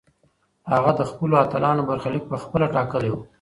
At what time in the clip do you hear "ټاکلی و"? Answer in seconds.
2.75-3.15